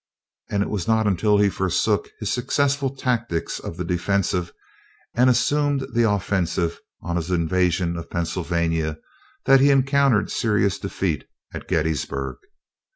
And 0.49 0.63
it 0.63 0.69
was 0.71 0.87
not 0.87 1.05
until 1.05 1.37
he 1.37 1.47
forsook 1.47 2.09
his 2.19 2.31
successful 2.33 2.89
tactics 2.89 3.59
of 3.59 3.77
the 3.77 3.85
defensive, 3.85 4.51
and 5.13 5.29
assumed 5.29 5.85
the 5.93 6.09
offensive 6.11 6.79
on 7.03 7.17
his 7.17 7.29
invasion 7.29 7.95
of 7.97 8.09
Pennsylvania, 8.09 8.97
that 9.45 9.59
he 9.59 9.69
encountered 9.69 10.31
serious 10.31 10.79
defeat 10.79 11.25
at 11.53 11.67
Gettysburg. 11.67 12.37